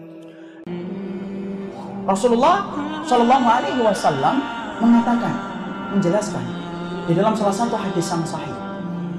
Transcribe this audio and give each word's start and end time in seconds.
Rasulullah 2.07 2.71
Shallallahu 3.03 3.47
Alaihi 3.51 3.83
Wasallam 3.83 4.39
mengatakan, 4.79 5.35
menjelaskan 5.91 6.39
di 7.11 7.19
dalam 7.19 7.35
salah 7.35 7.51
satu 7.51 7.75
hadis 7.75 8.07
yang 8.07 8.23
sahih, 8.23 8.55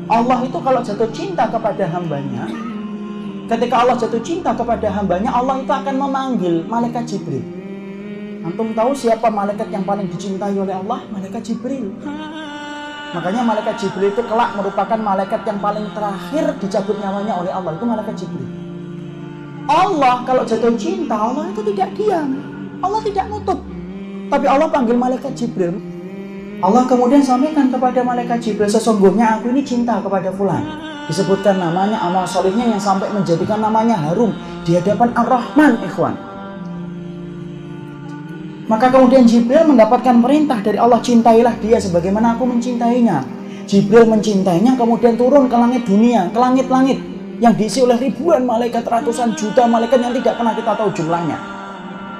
Allah 0.07 0.39
itu 0.47 0.55
kalau 0.55 0.79
jatuh 0.79 1.11
cinta 1.11 1.51
kepada 1.51 1.83
hambanya, 1.91 2.47
ketika 3.51 3.83
Allah 3.83 3.99
jatuh 3.99 4.23
cinta 4.23 4.55
kepada 4.55 4.87
hambanya, 4.87 5.35
Allah 5.35 5.67
itu 5.67 5.71
akan 5.75 5.99
memanggil 5.99 6.63
malaikat 6.63 7.11
Jibril. 7.11 7.43
Antum 8.39 8.71
tahu 8.71 8.95
siapa 8.95 9.27
malaikat 9.27 9.67
yang 9.67 9.83
paling 9.83 10.07
dicintai 10.07 10.55
oleh 10.55 10.79
Allah? 10.79 11.03
Malaikat 11.11 11.43
Jibril. 11.43 11.91
Makanya 13.17 13.41
malaikat 13.41 13.81
Jibril 13.81 14.13
itu 14.13 14.21
kelak 14.29 14.53
merupakan 14.53 14.99
malaikat 15.01 15.41
yang 15.49 15.57
paling 15.57 15.89
terakhir 15.89 16.53
dicabut 16.61 17.01
nyawanya 17.01 17.33
oleh 17.41 17.49
Allah. 17.49 17.73
Itu 17.73 17.85
malaikat 17.89 18.13
Jibril. 18.13 18.45
Allah 19.65 20.21
kalau 20.21 20.45
jatuh 20.45 20.77
cinta, 20.77 21.17
Allah 21.17 21.49
itu 21.49 21.65
tidak 21.73 21.97
diam. 21.97 22.37
Allah 22.77 23.01
tidak 23.01 23.25
nutup. 23.25 23.57
Tapi 24.29 24.45
Allah 24.45 24.69
panggil 24.69 24.93
malaikat 24.93 25.33
Jibril. 25.33 25.81
Allah 26.61 26.85
kemudian 26.85 27.25
sampaikan 27.25 27.73
kepada 27.73 28.05
malaikat 28.05 28.37
Jibril, 28.37 28.69
sesungguhnya 28.69 29.41
aku 29.41 29.49
ini 29.49 29.65
cinta 29.65 29.97
kepada 29.97 30.29
fulan. 30.29 30.61
Disebutkan 31.09 31.57
namanya, 31.57 31.97
amal 31.97 32.29
solihnya 32.29 32.69
yang 32.69 32.81
sampai 32.81 33.09
menjadikan 33.09 33.57
namanya 33.57 33.97
harum 33.97 34.29
di 34.61 34.77
hadapan 34.77 35.09
Ar-Rahman, 35.17 35.81
ikhwan. 35.89 36.13
Maka 38.67 38.91
kemudian 38.91 39.23
Jibril 39.23 39.63
mendapatkan 39.63 40.19
perintah 40.19 40.59
dari 40.59 40.75
Allah, 40.75 40.99
cintailah 40.99 41.55
dia 41.63 41.79
sebagaimana 41.79 42.35
aku 42.35 42.43
mencintainya. 42.43 43.23
Jibril 43.63 44.07
mencintainya, 44.11 44.75
kemudian 44.75 45.15
turun 45.15 45.47
ke 45.47 45.55
langit 45.55 45.87
dunia, 45.87 46.27
ke 46.31 46.39
langit-langit 46.39 46.99
yang 47.39 47.55
diisi 47.55 47.79
oleh 47.79 47.95
ribuan 47.95 48.43
malaikat, 48.43 48.83
ratusan 48.83 49.39
juta 49.39 49.63
malaikat 49.67 50.03
yang 50.03 50.11
tidak 50.19 50.35
pernah 50.35 50.53
kita 50.55 50.71
tahu 50.75 50.89
jumlahnya. 50.91 51.37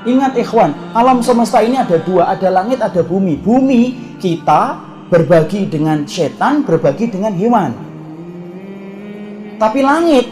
Ingat 0.08 0.40
ikhwan, 0.40 0.72
alam 0.96 1.20
semesta 1.20 1.60
ini 1.60 1.76
ada 1.76 2.00
dua, 2.00 2.32
ada 2.32 2.48
langit, 2.48 2.80
ada 2.80 3.04
bumi. 3.04 3.36
Bumi 3.36 4.16
kita 4.24 4.80
berbagi 5.12 5.68
dengan 5.68 6.08
setan, 6.08 6.64
berbagi 6.64 7.12
dengan 7.12 7.36
hewan. 7.36 7.72
Tapi 9.60 9.80
langit, 9.84 10.26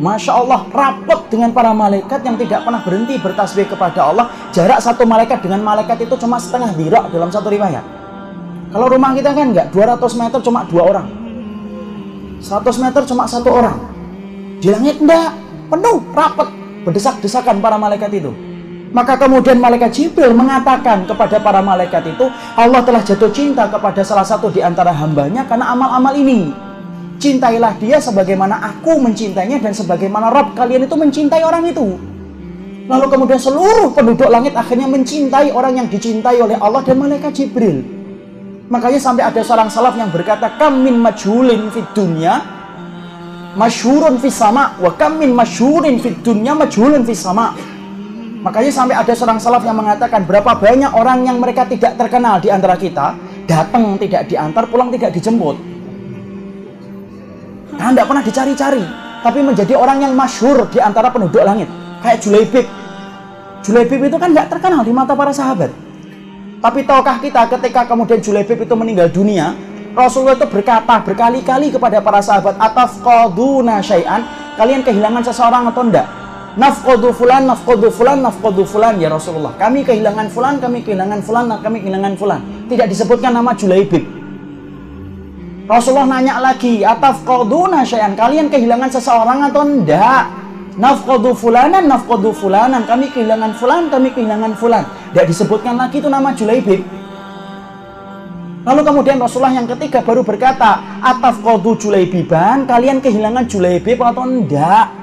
Masya 0.00 0.32
Allah, 0.32 0.64
rapet 0.72 1.20
dengan 1.28 1.52
para 1.52 1.76
malaikat 1.76 2.24
yang 2.24 2.40
tidak 2.40 2.64
pernah 2.64 2.80
berhenti 2.80 3.20
bertasbih 3.20 3.68
kepada 3.68 4.08
Allah. 4.08 4.32
Jarak 4.54 4.80
satu 4.80 5.04
malaikat 5.04 5.44
dengan 5.44 5.60
malaikat 5.60 6.00
itu 6.00 6.16
cuma 6.16 6.40
setengah 6.40 6.72
dirak 6.72 7.12
dalam 7.12 7.28
satu 7.28 7.52
riwayat. 7.52 7.84
Kalau 8.72 8.88
rumah 8.88 9.12
kita 9.12 9.36
kan 9.36 9.52
enggak, 9.52 9.68
200 9.68 10.00
meter 10.16 10.38
cuma 10.40 10.64
dua 10.64 10.82
orang. 10.88 11.06
100 12.40 12.84
meter 12.88 13.02
cuma 13.04 13.28
satu 13.28 13.52
orang. 13.52 13.76
Di 14.64 14.72
langit 14.72 14.96
enggak, 14.96 15.36
penuh, 15.68 16.00
rapet, 16.16 16.48
berdesak-desakan 16.88 17.60
para 17.60 17.76
malaikat 17.76 18.08
itu. 18.16 18.32
Maka 18.92 19.16
kemudian 19.16 19.56
malaikat 19.56 19.92
Jibril 19.92 20.36
mengatakan 20.36 21.04
kepada 21.08 21.40
para 21.40 21.60
malaikat 21.60 22.12
itu, 22.12 22.28
Allah 22.56 22.80
telah 22.84 23.00
jatuh 23.00 23.32
cinta 23.32 23.68
kepada 23.68 24.04
salah 24.04 24.24
satu 24.24 24.52
di 24.52 24.60
antara 24.60 24.92
hambanya 24.92 25.44
karena 25.48 25.72
amal-amal 25.72 26.12
ini. 26.16 26.71
Cintailah 27.22 27.78
dia 27.78 28.02
sebagaimana 28.02 28.58
aku 28.58 28.98
mencintainya 28.98 29.62
dan 29.62 29.70
sebagaimana 29.70 30.34
Rob 30.34 30.58
kalian 30.58 30.90
itu 30.90 30.96
mencintai 30.98 31.46
orang 31.46 31.62
itu. 31.70 31.94
Lalu 32.90 33.06
kemudian 33.06 33.38
seluruh 33.38 33.94
penduduk 33.94 34.26
langit 34.26 34.58
akhirnya 34.58 34.90
mencintai 34.90 35.54
orang 35.54 35.78
yang 35.78 35.86
dicintai 35.86 36.42
oleh 36.42 36.58
Allah 36.58 36.82
dan 36.82 36.98
malaikat 36.98 37.30
Jibril. 37.30 37.86
Makanya 38.66 38.98
sampai 38.98 39.22
ada 39.22 39.38
seorang 39.38 39.70
salaf 39.70 39.94
yang 39.94 40.10
berkata, 40.10 40.58
Kamin 40.58 40.98
majhulin 40.98 41.70
fid 41.70 41.86
dunya, 41.94 42.42
masyhurun 43.54 44.18
fis 44.18 44.34
sama, 44.34 44.74
wa 44.82 44.90
kamin 44.98 45.30
masyhurin 45.30 46.02
fid 46.02 46.26
dunya 46.26 46.58
majhulun 46.58 47.06
fis 47.06 47.22
sama. 47.22 47.54
Makanya 48.42 48.74
sampai 48.74 48.98
ada 48.98 49.14
seorang 49.14 49.38
salaf 49.38 49.62
yang 49.62 49.78
mengatakan 49.78 50.26
berapa 50.26 50.58
banyak 50.58 50.90
orang 50.90 51.22
yang 51.22 51.38
mereka 51.38 51.70
tidak 51.70 51.94
terkenal 51.94 52.42
di 52.42 52.50
antara 52.50 52.74
kita, 52.74 53.14
datang 53.46 53.94
tidak 54.02 54.26
diantar, 54.26 54.66
pulang 54.66 54.90
tidak 54.90 55.14
dijemput. 55.14 55.71
Nah, 57.82 57.90
tidak 57.90 58.06
pernah 58.06 58.22
dicari-cari, 58.22 58.84
tapi 59.26 59.42
menjadi 59.42 59.74
orang 59.74 60.06
yang 60.06 60.14
masyhur 60.14 60.70
di 60.70 60.78
antara 60.78 61.10
penduduk 61.10 61.42
langit. 61.42 61.66
Kayak 61.98 62.22
Julaibib. 62.22 62.66
Julaibib 63.66 64.00
itu 64.06 64.16
kan 64.22 64.30
nggak 64.30 64.54
terkenal 64.54 64.86
di 64.86 64.94
mata 64.94 65.18
para 65.18 65.34
sahabat. 65.34 65.74
Tapi 66.62 66.86
tahukah 66.86 67.18
kita 67.18 67.50
ketika 67.58 67.90
kemudian 67.90 68.22
Julaibib 68.22 68.62
itu 68.62 68.74
meninggal 68.78 69.10
dunia, 69.10 69.58
Rasulullah 69.98 70.38
itu 70.38 70.46
berkata 70.46 71.02
berkali-kali 71.02 71.74
kepada 71.74 71.98
para 71.98 72.22
sahabat, 72.22 72.54
"Atafqaduna 72.54 73.82
syai'an?" 73.82 74.22
Kalian 74.54 74.86
kehilangan 74.86 75.26
seseorang 75.26 75.66
atau 75.66 75.82
enggak? 75.82 76.06
nafqadu 76.52 77.10
fulan, 77.16 77.48
nafqadu 77.48 77.88
fulan, 77.88 78.20
nafqadu 78.20 78.62
fulan 78.68 79.00
ya 79.00 79.08
Rasulullah. 79.08 79.56
Kami 79.56 79.82
kehilangan 79.82 80.28
fulan, 80.28 80.60
kami 80.60 80.84
kehilangan 80.84 81.24
fulan, 81.24 81.48
kami 81.58 81.80
kehilangan 81.80 82.14
fulan. 82.20 82.40
Tidak 82.68 82.86
disebutkan 82.86 83.32
nama 83.32 83.56
Julaibib. 83.56 84.21
Rasulullah 85.68 86.18
nanya 86.18 86.42
lagi, 86.42 86.82
atafqaduna 86.82 87.86
syai'an? 87.86 88.18
Kalian 88.18 88.50
kehilangan 88.50 88.90
seseorang 88.90 89.46
atau 89.46 89.62
enggak? 89.62 90.24
Nafqadu 90.76 91.36
fulanan, 91.36 91.86
nafqadu 91.86 92.34
fulanan. 92.34 92.82
Kami 92.88 93.12
kehilangan 93.14 93.52
fulan, 93.56 93.86
kami 93.92 94.10
kehilangan 94.10 94.52
fulan. 94.58 94.84
Tidak 95.12 95.26
disebutkan 95.28 95.78
lagi 95.78 96.02
itu 96.02 96.10
nama 96.10 96.34
Julaibib. 96.34 96.82
Lalu 98.62 98.80
kemudian 98.86 99.18
Rasulullah 99.18 99.58
yang 99.58 99.66
ketiga 99.66 100.02
baru 100.02 100.22
berkata, 100.22 101.02
atafqadu 101.02 101.78
Julaibiban? 101.78 102.66
Kalian 102.66 103.02
kehilangan 103.02 103.46
Julaibib 103.46 103.98
atau 104.02 104.26
enggak? 104.26 105.02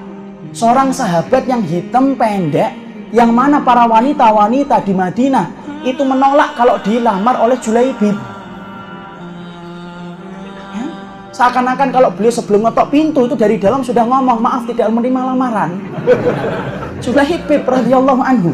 seorang 0.54 0.90
sahabat 0.90 1.46
yang 1.46 1.62
hitam 1.62 2.18
pendek 2.18 2.74
yang 3.14 3.34
mana 3.34 3.62
para 3.62 3.90
wanita-wanita 3.90 4.86
di 4.86 4.94
Madinah 4.94 5.46
itu 5.86 6.02
menolak 6.06 6.54
kalau 6.54 6.78
dilamar 6.82 7.40
oleh 7.42 7.58
Julaibib. 7.58 8.14
Seakan-akan 11.40 11.96
kalau 11.96 12.12
beliau 12.12 12.36
sebelum 12.36 12.68
ngetok 12.68 12.92
pintu 12.92 13.24
itu 13.24 13.32
dari 13.40 13.56
dalam 13.56 13.80
sudah 13.80 14.04
ngomong 14.04 14.44
maaf 14.44 14.68
tidak 14.68 14.92
menerima 14.92 15.24
lamaran. 15.24 15.72
Julaibib 17.00 17.64
radhiyallahu 17.64 18.20
anhu. 18.20 18.52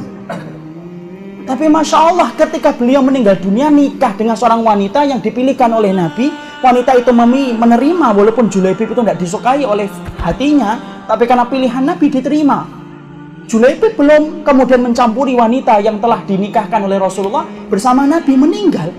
Tapi 1.50 1.66
masya 1.66 2.14
Allah 2.14 2.30
ketika 2.38 2.78
beliau 2.78 3.02
meninggal 3.02 3.42
dunia 3.42 3.74
nikah 3.74 4.14
dengan 4.14 4.38
seorang 4.38 4.62
wanita 4.62 5.02
yang 5.02 5.18
dipilihkan 5.18 5.74
oleh 5.74 5.98
Nabi, 5.98 6.30
wanita 6.62 6.94
itu 7.02 7.10
menerima 7.58 8.08
walaupun 8.14 8.54
Julaibib 8.54 8.94
itu 8.94 9.02
tidak 9.02 9.18
disukai 9.18 9.66
oleh 9.66 9.90
hatinya, 10.22 10.78
tapi 11.10 11.26
karena 11.26 11.50
pilihan 11.50 11.82
Nabi 11.82 12.06
diterima. 12.14 12.70
Julaibib 13.50 13.98
belum 13.98 14.46
kemudian 14.46 14.86
mencampuri 14.86 15.34
wanita 15.34 15.82
yang 15.82 15.98
telah 15.98 16.22
dinikahkan 16.22 16.86
oleh 16.86 17.02
Rasulullah 17.02 17.50
bersama 17.66 18.06
Nabi 18.06 18.38
meninggal. 18.38 18.94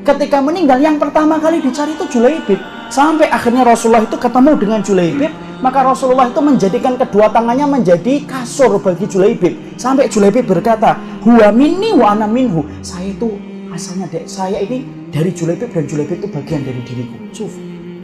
Ketika 0.00 0.40
meninggal 0.40 0.80
yang 0.80 0.96
pertama 0.96 1.36
kali 1.36 1.60
dicari 1.60 1.92
itu 1.92 2.08
Julaibib. 2.08 2.75
Sampai 2.86 3.26
akhirnya 3.26 3.66
Rasulullah 3.66 4.06
itu 4.06 4.14
ketemu 4.14 4.50
dengan 4.54 4.80
Julaibib, 4.80 5.32
maka 5.58 5.82
Rasulullah 5.82 6.30
itu 6.30 6.38
menjadikan 6.38 6.94
kedua 6.94 7.26
tangannya 7.34 7.66
menjadi 7.66 8.22
kasur 8.24 8.78
bagi 8.78 9.10
Julaibib. 9.10 9.74
Sampai 9.74 10.06
Julaibib 10.06 10.46
berkata, 10.46 10.94
"Huwa 11.26 11.50
minni 11.50 11.90
wa 11.92 12.14
ana 12.14 12.30
minhu." 12.30 12.62
Saya 12.86 13.10
itu 13.10 13.34
asalnya 13.74 14.06
dek, 14.06 14.24
saya 14.30 14.62
ini 14.62 14.86
dari 15.10 15.34
Julaibib 15.34 15.74
dan 15.74 15.84
Julaibib 15.84 16.22
itu 16.22 16.28
bagian 16.30 16.62
dari 16.62 16.80
diriku. 16.86 17.16
Suf, 17.34 17.52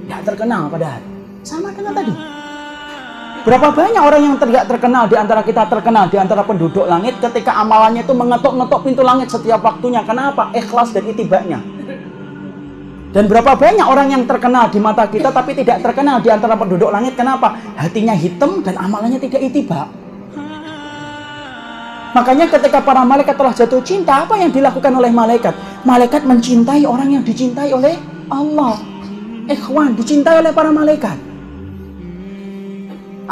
tidak 0.06 0.34
terkenal 0.34 0.66
padahal. 0.66 1.02
Sama 1.42 1.70
dengan 1.74 1.94
tadi. 1.94 2.14
Berapa 3.42 3.74
banyak 3.74 3.98
orang 3.98 4.22
yang 4.22 4.36
tidak 4.38 4.70
terkenal 4.70 5.10
di 5.10 5.18
antara 5.18 5.42
kita 5.42 5.66
terkenal 5.66 6.06
di 6.06 6.14
antara 6.14 6.46
penduduk 6.46 6.86
langit 6.86 7.18
ketika 7.18 7.58
amalannya 7.58 8.06
itu 8.06 8.14
mengetuk-ngetuk 8.14 8.80
pintu 8.86 9.02
langit 9.02 9.34
setiap 9.34 9.58
waktunya. 9.66 9.98
Kenapa? 10.06 10.54
Ikhlas 10.54 10.94
dan 10.94 11.10
itibaknya. 11.10 11.58
Dan 13.12 13.28
berapa 13.28 13.52
banyak 13.52 13.84
orang 13.84 14.08
yang 14.08 14.24
terkenal 14.24 14.72
di 14.72 14.80
mata 14.80 15.04
kita 15.04 15.28
tapi 15.28 15.52
tidak 15.52 15.84
terkenal 15.84 16.24
di 16.24 16.32
antara 16.32 16.56
penduduk 16.56 16.88
langit. 16.88 17.12
Kenapa? 17.12 17.52
Hatinya 17.76 18.16
hitam 18.16 18.64
dan 18.64 18.80
amalannya 18.80 19.20
tidak 19.20 19.44
itibak. 19.52 19.84
Makanya 22.12 22.44
ketika 22.48 22.84
para 22.84 23.04
malaikat 23.08 23.36
telah 23.36 23.52
jatuh 23.56 23.80
cinta, 23.80 24.24
apa 24.24 24.36
yang 24.36 24.52
dilakukan 24.52 24.92
oleh 24.92 25.08
malaikat? 25.08 25.56
Malaikat 25.84 26.28
mencintai 26.28 26.84
orang 26.84 27.08
yang 27.08 27.24
dicintai 27.24 27.72
oleh 27.72 27.96
Allah. 28.28 28.76
Ikhwan, 29.48 29.96
dicintai 29.96 30.40
oleh 30.44 30.52
para 30.52 30.68
malaikat. 30.68 31.31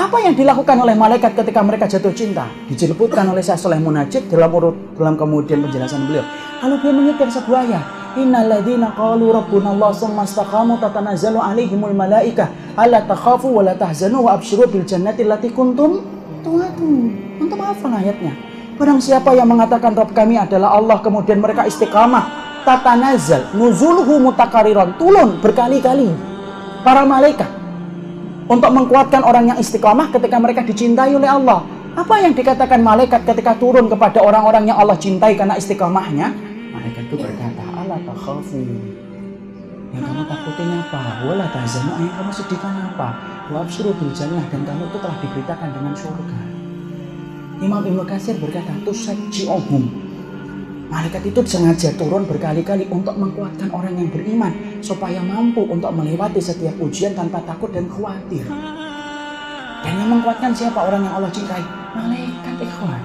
Apa 0.00 0.16
yang 0.16 0.32
dilakukan 0.32 0.80
oleh 0.80 0.96
malaikat 0.96 1.36
ketika 1.36 1.60
mereka 1.60 1.84
jatuh 1.84 2.08
cinta? 2.16 2.48
Dijelputkan 2.72 3.20
oleh 3.28 3.44
Syekh 3.44 3.60
Saleh 3.60 3.76
Munajid 3.76 4.32
dalam 4.32 4.48
urut 4.48 4.96
dalam 4.96 5.12
kemudian 5.12 5.60
penjelasan 5.60 6.08
beliau. 6.08 6.24
Lalu 6.64 6.74
dia 6.80 6.92
menyetir 6.96 7.28
sebuah 7.28 7.68
ayat. 7.68 7.84
Innalladzina 8.16 8.96
qalu 8.96 9.28
rabbuna 9.28 9.76
Allah 9.76 9.92
tsumma 9.92 10.24
istaqamu 10.24 10.80
tatanazzalu 10.80 11.36
alaihimul 11.36 11.92
malaikah 11.92 12.48
alla 12.80 13.04
takhafu 13.04 13.52
wa 13.52 13.60
la 13.60 13.76
tahzanu 13.76 14.24
wa 14.24 14.40
absyiru 14.40 14.72
bil 14.72 14.88
jannati 14.88 15.20
allati 15.20 15.52
kuntum 15.52 16.00
tu'adun. 16.48 17.36
Untuk 17.36 17.60
apa 17.60 17.88
ayatnya? 18.00 18.32
Barang 18.80 19.04
siapa 19.04 19.36
yang 19.36 19.52
mengatakan 19.52 19.92
Rabb 19.92 20.16
kami 20.16 20.40
adalah 20.40 20.80
Allah 20.80 20.96
kemudian 21.04 21.44
mereka 21.44 21.68
istiqamah 21.68 22.64
tatanazzal 22.64 23.52
nuzuluhu 23.52 24.16
mutakariran 24.16 24.96
turun 24.96 25.44
berkali-kali 25.44 26.08
para 26.88 27.04
malaikat 27.04 27.59
untuk 28.50 28.70
menguatkan 28.74 29.22
orang 29.22 29.54
yang 29.54 29.58
istiqomah 29.62 30.10
ketika 30.10 30.36
mereka 30.42 30.66
dicintai 30.66 31.14
oleh 31.14 31.30
Allah. 31.30 31.62
Apa 31.94 32.18
yang 32.18 32.34
dikatakan 32.34 32.82
malaikat 32.82 33.22
ketika 33.22 33.54
turun 33.54 33.86
kepada 33.86 34.18
orang-orang 34.18 34.66
yang 34.66 34.78
Allah 34.82 34.98
cintai 34.98 35.38
karena 35.38 35.54
istiqomahnya? 35.54 36.34
Malaikat 36.74 37.06
itu 37.06 37.16
berkata, 37.18 37.62
Allah 37.70 37.98
takhafu. 38.02 38.62
Yang 39.90 40.02
kamu 40.06 40.22
takutin 40.26 40.70
apa? 40.70 41.02
Wala 41.26 41.46
tahzanu, 41.50 41.90
yang 41.98 42.14
kamu 42.14 42.30
sedihkan 42.30 42.74
apa? 42.94 43.08
Wa 43.50 43.66
jannah 43.66 44.44
dan 44.50 44.60
kamu 44.62 44.82
itu 44.86 44.98
telah 45.02 45.18
diberitakan 45.18 45.68
dengan 45.74 45.94
surga. 45.94 46.40
Imam 47.60 47.82
Ibnu 47.82 48.02
Katsir 48.06 48.38
berkata, 48.38 48.70
tusajji'uhum. 48.86 49.82
Malaikat 50.90 51.22
itu 51.22 51.38
sengaja 51.46 51.94
turun 51.94 52.26
berkali-kali 52.26 52.90
untuk 52.90 53.14
menguatkan 53.14 53.70
orang 53.70 53.94
yang 53.94 54.10
beriman 54.10 54.50
supaya 54.80 55.20
mampu 55.22 55.64
untuk 55.68 55.92
melewati 55.92 56.40
setiap 56.40 56.76
ujian 56.80 57.12
tanpa 57.16 57.40
takut 57.44 57.70
dan 57.72 57.86
khawatir. 57.88 58.44
Dan 59.80 59.92
yang 59.96 60.10
menguatkan 60.12 60.52
siapa 60.52 60.76
orang 60.76 61.04
yang 61.04 61.14
Allah 61.16 61.32
cintai? 61.32 61.64
Malaikat 61.96 62.56
ikhwan. 62.60 63.02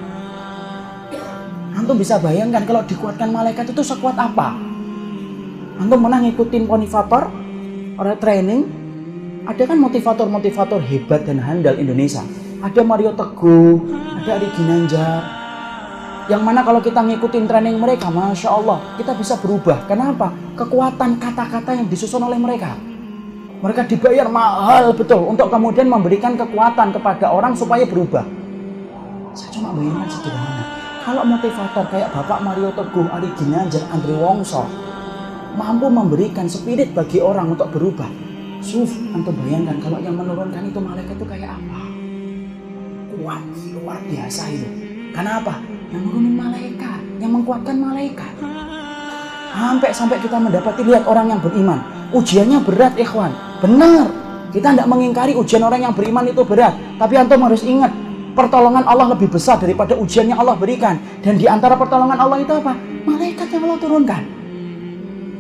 Antum 1.75 1.95
bisa 2.00 2.16
bayangkan 2.19 2.63
kalau 2.63 2.81
dikuatkan 2.88 3.30
malaikat 3.31 3.72
itu 3.72 3.83
sekuat 3.83 4.16
apa? 4.16 4.56
Antum 5.75 6.00
pernah 6.00 6.19
ngikutin 6.24 6.63
motivator, 6.68 7.27
orang 8.00 8.19
training, 8.19 8.62
ada 9.45 9.63
kan 9.68 9.78
motivator-motivator 9.78 10.81
hebat 10.81 11.21
dan 11.28 11.38
handal 11.38 11.78
Indonesia. 11.78 12.24
Ada 12.66 12.81
Mario 12.81 13.13
Teguh, 13.13 13.78
ada 13.94 14.42
Ari 14.42 14.50
Ginanjar. 14.57 15.44
Yang 16.25 16.42
mana 16.42 16.66
kalau 16.66 16.81
kita 16.81 17.06
ngikutin 17.06 17.45
training 17.45 17.77
mereka, 17.77 18.10
Masya 18.10 18.50
Allah, 18.50 18.81
kita 18.98 19.13
bisa 19.13 19.38
berubah. 19.38 19.86
Kenapa? 19.86 20.33
Kekuatan 20.57 21.22
kata-kata 21.22 21.77
yang 21.77 21.86
disusun 21.86 22.25
oleh 22.25 22.42
mereka. 22.42 22.74
Mereka 23.62 23.86
dibayar 23.86 24.25
mahal 24.25 24.94
betul 24.98 25.22
untuk 25.25 25.54
kemudian 25.54 25.86
memberikan 25.86 26.33
kekuatan 26.33 26.98
kepada 26.98 27.30
orang 27.30 27.54
supaya 27.54 27.86
berubah. 27.86 28.25
Saya 29.38 29.50
cuma 29.54 29.69
bayangkan 29.77 30.10
sederhana. 30.10 30.63
Kalau 31.06 31.22
motivator 31.22 31.86
kayak 31.94 32.10
Bapak 32.10 32.39
Mario 32.42 32.74
Teguh, 32.74 33.06
Ari 33.13 33.30
Ginanjar, 33.38 33.86
Andre 33.94 34.16
Wongso 34.18 34.66
mampu 35.56 35.88
memberikan 35.88 36.50
spirit 36.50 36.92
bagi 36.98 37.21
orang 37.21 37.54
untuk 37.54 37.69
berubah. 37.69 38.10
Suf, 38.66 38.89
antum 39.13 39.38
bayangkan 39.45 39.78
kalau 39.78 40.01
yang 40.01 40.18
menurunkan 40.18 40.66
itu 40.66 40.80
malaikat 40.81 41.16
itu 41.16 41.25
kayak 41.30 41.54
apa? 41.54 41.81
Kuat, 43.13 43.44
luar 43.78 43.98
biasa 44.10 44.42
itu. 44.50 44.68
Karena 45.13 45.39
apa? 45.39 45.75
Yang 45.95 46.12
menurunin 46.12 46.36
malaikat, 46.36 47.00
yang 47.24 47.31
menguatkan 47.31 47.75
malaikat. 47.80 48.33
Sampai 49.56 49.89
sampai 49.95 50.18
kita 50.19 50.36
mendapati 50.36 50.83
lihat 50.83 51.07
orang 51.07 51.31
yang 51.31 51.39
beriman. 51.39 51.80
Ujiannya 52.12 52.59
berat, 52.68 53.00
ikhwan. 53.00 53.31
Benar. 53.63 54.12
Kita 54.51 54.75
tidak 54.75 54.88
mengingkari 54.92 55.31
ujian 55.39 55.63
orang 55.63 55.88
yang 55.88 55.95
beriman 55.95 56.27
itu 56.27 56.44
berat. 56.44 56.75
Tapi 57.00 57.15
antum 57.15 57.39
harus 57.47 57.63
ingat, 57.63 57.95
pertolongan 58.36 58.83
Allah 58.83 59.15
lebih 59.15 59.31
besar 59.31 59.56
daripada 59.56 59.95
ujian 59.95 60.27
yang 60.27 60.44
Allah 60.44 60.59
berikan. 60.59 61.00
Dan 61.24 61.39
di 61.39 61.47
antara 61.47 61.80
pertolongan 61.80 62.19
Allah 62.19 62.44
itu 62.44 62.51
apa? 62.51 62.75
Malaikat 63.07 63.47
yang 63.56 63.63
Allah 63.71 63.80
turunkan. 63.80 64.21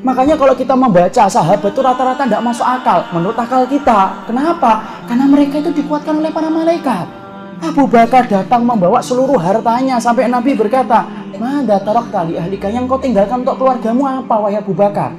Makanya 0.07 0.39
kalau 0.39 0.55
kita 0.55 0.71
membaca 0.77 1.23
sahabat 1.27 1.71
itu 1.75 1.81
rata-rata 1.83 2.23
tidak 2.23 2.43
masuk 2.45 2.63
akal 2.63 3.03
menurut 3.11 3.35
akal 3.35 3.67
kita. 3.67 4.23
Kenapa? 4.23 5.03
Karena 5.11 5.25
mereka 5.27 5.59
itu 5.59 5.75
dikuatkan 5.75 6.15
oleh 6.23 6.31
para 6.31 6.47
malaikat. 6.47 7.24
Abu 7.63 7.87
Bakar 7.87 8.27
datang 8.27 8.67
membawa 8.67 8.99
seluruh 8.99 9.39
hartanya 9.39 9.99
sampai 9.99 10.27
Nabi 10.27 10.55
berkata, 10.55 11.07
Mada 11.35 11.79
tarok 11.83 12.11
tali 12.11 12.39
ahlika 12.39 12.71
yang 12.71 12.87
kau 12.87 12.95
tinggalkan 12.95 13.43
untuk 13.43 13.59
keluargamu 13.59 14.07
apa 14.07 14.35
wahai 14.39 14.55
Abu 14.59 14.71
Bakar? 14.71 15.11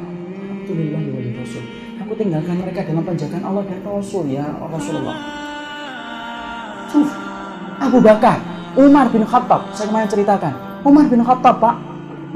Ya. 0.67 0.99
Aku 2.05 2.13
tinggalkan 2.17 2.57
mereka 2.61 2.81
dalam 2.87 3.05
penjagaan 3.05 3.45
Allah 3.45 3.63
dan 3.69 3.81
Rasul 3.85 4.25
ya 4.33 4.47
Rasulullah. 4.69 5.17
Suf, 6.89 7.09
Abu 7.83 7.99
Bakar, 8.01 8.41
Umar 8.79 9.13
bin 9.13 9.27
Khattab, 9.29 9.69
saya 9.77 9.93
kemarin 9.93 10.09
ceritakan. 10.09 10.53
Umar 10.87 11.05
bin 11.11 11.21
Khattab 11.21 11.61
pak, 11.61 11.77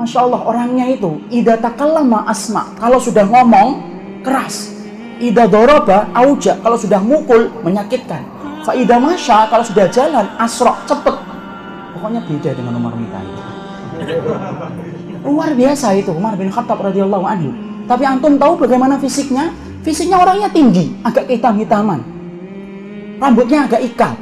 Masya 0.00 0.18
Allah 0.24 0.40
orangnya 0.48 0.86
itu 0.88 1.20
Ida 1.28 1.60
takallama 1.60 2.24
asma 2.24 2.72
Kalau 2.80 2.96
sudah 2.96 3.28
ngomong 3.28 3.68
keras 4.24 4.72
Ida 5.20 5.44
doroba 5.44 6.08
auja 6.16 6.56
Kalau 6.64 6.80
sudah 6.80 7.04
mukul 7.04 7.52
menyakitkan 7.60 8.39
Faida 8.60 8.96
masya 9.00 9.48
kalau 9.48 9.64
sudah 9.64 9.86
jalan 9.88 10.26
asrok 10.36 10.76
cepet. 10.84 11.16
Pokoknya 11.96 12.20
beda 12.24 12.50
dengan 12.52 12.72
Umar 12.76 12.92
bin 12.96 13.08
Luar 15.20 15.52
biasa 15.52 15.92
itu 15.96 16.12
Umar 16.12 16.36
bin 16.36 16.48
Khattab 16.48 16.80
radhiyallahu 16.80 17.24
anhu. 17.24 17.50
Tapi 17.84 18.04
antum 18.06 18.36
tahu 18.40 18.56
bagaimana 18.60 18.96
fisiknya? 18.96 19.52
Fisiknya 19.80 20.20
orangnya 20.20 20.52
tinggi 20.52 20.92
Agak 21.00 21.24
hitam-hitaman. 21.24 22.04
Rambutnya 23.20 23.68
agak 23.68 23.80
ikal. 23.84 24.16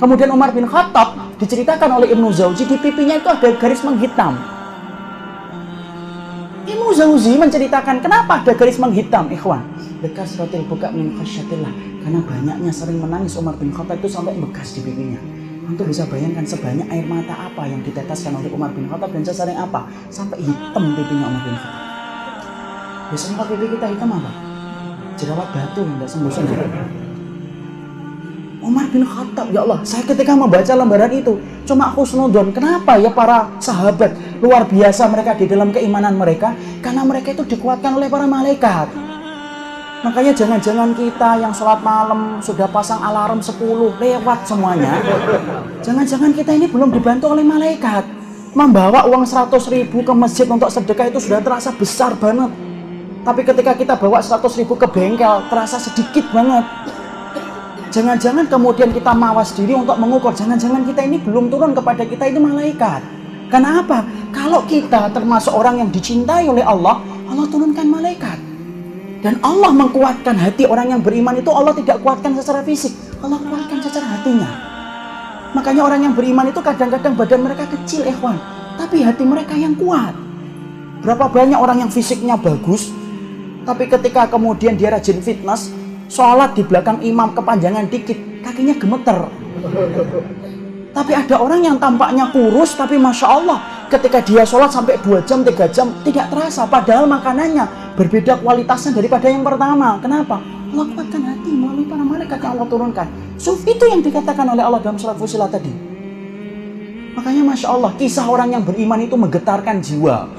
Kemudian 0.00 0.28
Umar 0.32 0.52
bin 0.52 0.68
Khattab 0.68 1.36
diceritakan 1.40 2.00
oleh 2.00 2.12
Ibnu 2.12 2.28
Zauji 2.32 2.68
di 2.68 2.76
pipinya 2.76 3.16
itu 3.16 3.28
ada 3.28 3.48
garis 3.56 3.80
menghitam. 3.80 4.36
Ibnu 6.68 6.92
Zauzi 6.92 7.40
menceritakan 7.40 8.04
kenapa 8.04 8.44
ada 8.44 8.52
garis 8.52 8.76
menghitam, 8.76 9.32
ikhwan. 9.32 9.64
Bekas 10.04 10.36
rotil 10.36 10.62
buka 10.68 10.92
min. 10.92 11.16
Karena 12.08 12.24
banyaknya 12.24 12.72
sering 12.72 13.04
menangis 13.04 13.36
Umar 13.36 13.52
bin 13.60 13.68
Khattab 13.68 14.00
itu 14.00 14.08
sampai 14.08 14.32
bekas 14.40 14.72
di 14.72 14.80
pipinya. 14.80 15.20
Untuk 15.68 15.92
bisa 15.92 16.08
bayangkan 16.08 16.40
sebanyak 16.40 16.88
air 16.88 17.04
mata 17.04 17.36
apa 17.36 17.68
yang 17.68 17.84
diteteskan 17.84 18.32
oleh 18.32 18.48
Umar 18.48 18.72
bin 18.72 18.88
Khattab 18.88 19.12
dan 19.12 19.20
sesering 19.28 19.60
apa 19.60 19.84
sampai 20.08 20.40
hitam 20.40 20.96
pipinya 20.96 21.28
Umar 21.28 21.42
bin 21.44 21.52
Khattab. 21.60 21.84
Biasanya 23.12 23.34
kalau 23.36 23.48
pipi 23.52 23.66
kita 23.76 23.86
hitam 23.92 24.08
apa? 24.08 24.30
Jerawat 25.20 25.48
batu 25.52 25.80
yang 25.84 25.94
tidak 26.00 26.08
sembuh-sembuh. 26.16 26.58
Umar 28.64 28.86
bin 28.88 29.04
Khattab, 29.04 29.46
ya 29.52 29.60
Allah, 29.68 29.78
saya 29.84 30.02
ketika 30.08 30.32
membaca 30.32 30.72
lembaran 30.72 31.12
itu, 31.12 31.36
cuma 31.68 31.92
khusnudon. 31.92 32.56
Kenapa 32.56 32.96
ya 32.96 33.12
para 33.12 33.52
sahabat 33.60 34.16
luar 34.40 34.64
biasa 34.64 35.04
mereka 35.12 35.36
di 35.36 35.44
dalam 35.44 35.76
keimanan 35.76 36.16
mereka? 36.16 36.56
Karena 36.80 37.04
mereka 37.04 37.36
itu 37.36 37.44
dikuatkan 37.44 38.00
oleh 38.00 38.08
para 38.08 38.24
malaikat. 38.24 39.07
Makanya 39.98 40.30
jangan-jangan 40.30 40.94
kita 40.94 41.42
yang 41.42 41.50
sholat 41.50 41.82
malam 41.82 42.38
sudah 42.38 42.70
pasang 42.70 43.02
alarm 43.02 43.42
10 43.42 43.98
lewat 43.98 44.46
semuanya. 44.46 45.02
Jangan-jangan 45.82 46.30
kita 46.38 46.54
ini 46.54 46.70
belum 46.70 46.94
dibantu 46.94 47.34
oleh 47.34 47.42
malaikat. 47.42 48.06
Membawa 48.54 49.10
uang 49.10 49.26
100 49.26 49.50
ribu 49.74 50.06
ke 50.06 50.14
masjid 50.14 50.46
untuk 50.46 50.70
sedekah 50.70 51.10
itu 51.10 51.18
sudah 51.18 51.42
terasa 51.42 51.74
besar 51.74 52.14
banget. 52.14 52.46
Tapi 53.26 53.42
ketika 53.42 53.74
kita 53.74 53.94
bawa 53.98 54.22
100 54.22 54.38
ribu 54.62 54.78
ke 54.78 54.86
bengkel, 54.86 55.50
terasa 55.50 55.82
sedikit 55.82 56.30
banget. 56.30 56.62
Jangan-jangan 57.90 58.46
kemudian 58.46 58.94
kita 58.94 59.10
mawas 59.18 59.50
diri 59.50 59.74
untuk 59.74 59.98
mengukur. 59.98 60.30
Jangan-jangan 60.30 60.86
kita 60.86 61.10
ini 61.10 61.18
belum 61.18 61.50
turun 61.50 61.74
kepada 61.74 62.06
kita 62.06 62.30
itu 62.30 62.38
malaikat. 62.38 63.02
Karena 63.50 63.82
apa? 63.82 64.06
Kalau 64.30 64.62
kita 64.62 65.10
termasuk 65.10 65.50
orang 65.50 65.82
yang 65.82 65.90
dicintai 65.90 66.46
oleh 66.46 66.62
Allah, 66.62 67.02
Allah 67.26 67.46
turunkan 67.50 67.88
malaikat. 67.90 68.47
Dan 69.18 69.42
Allah 69.42 69.74
mengkuatkan 69.74 70.38
hati 70.38 70.62
orang 70.62 70.94
yang 70.94 71.00
beriman 71.02 71.34
itu 71.34 71.50
Allah 71.50 71.74
tidak 71.74 71.98
kuatkan 72.06 72.38
secara 72.38 72.62
fisik. 72.62 72.94
Allah 73.18 73.42
kuatkan 73.42 73.82
secara 73.82 74.06
hatinya. 74.06 74.46
Makanya 75.58 75.82
orang 75.82 76.00
yang 76.06 76.14
beriman 76.14 76.46
itu 76.52 76.60
kadang-kadang 76.62 77.18
badan 77.18 77.40
mereka 77.42 77.66
kecil, 77.66 78.06
ikhwan. 78.06 78.38
Tapi 78.78 79.02
hati 79.02 79.26
mereka 79.26 79.58
yang 79.58 79.74
kuat. 79.74 80.14
Berapa 81.02 81.26
banyak 81.26 81.58
orang 81.58 81.82
yang 81.82 81.90
fisiknya 81.90 82.38
bagus, 82.38 82.94
tapi 83.66 83.90
ketika 83.90 84.30
kemudian 84.30 84.78
dia 84.78 84.94
rajin 84.94 85.18
fitness, 85.18 85.74
sholat 86.06 86.54
di 86.54 86.62
belakang 86.62 87.02
imam 87.02 87.34
kepanjangan 87.34 87.90
dikit, 87.90 88.18
kakinya 88.46 88.74
gemeter. 88.78 89.18
Tapi 90.94 91.12
ada 91.14 91.38
orang 91.38 91.62
yang 91.62 91.76
tampaknya 91.78 92.30
kurus, 92.34 92.74
tapi 92.74 92.98
masya 92.98 93.26
Allah, 93.30 93.58
ketika 93.86 94.18
dia 94.22 94.42
sholat 94.42 94.70
sampai 94.70 94.98
2 94.98 95.22
jam, 95.22 95.42
3 95.42 95.70
jam, 95.70 95.86
tidak 96.02 96.26
terasa. 96.30 96.66
Padahal 96.66 97.06
makanannya 97.06 97.87
berbeda 97.98 98.38
kualitasnya 98.38 98.94
daripada 98.94 99.26
yang 99.26 99.42
pertama. 99.42 99.98
Kenapa? 99.98 100.38
Allah 100.70 100.86
kuatkan 100.94 101.22
hati 101.26 101.50
melalui 101.50 101.82
para 101.90 102.04
malaikat 102.06 102.38
yang 102.38 102.52
Allah 102.54 102.68
turunkan. 102.70 103.06
Suf 103.34 103.66
itu 103.66 103.82
yang 103.90 103.98
dikatakan 103.98 104.46
oleh 104.46 104.62
Allah 104.62 104.78
dalam 104.78 104.94
surat 104.94 105.18
Fusilat 105.18 105.50
tadi. 105.50 105.74
Makanya 107.18 107.42
masya 107.42 107.74
Allah, 107.74 107.90
kisah 107.98 108.30
orang 108.30 108.54
yang 108.54 108.62
beriman 108.62 109.02
itu 109.02 109.18
menggetarkan 109.18 109.82
jiwa. 109.82 110.30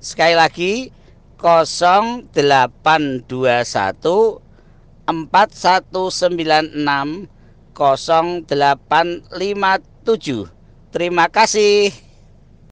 Sekali 0.00 0.32
lagi 0.32 0.88
0821 1.36 2.32
4196 5.04 7.28
0857 7.76 10.48
Terima 10.90 11.30
kasih. 11.30 12.09